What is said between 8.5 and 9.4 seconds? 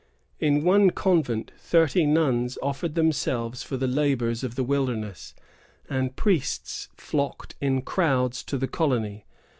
the colony.